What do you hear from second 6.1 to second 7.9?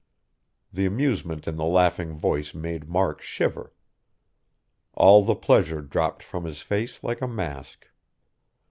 from his face like a mask.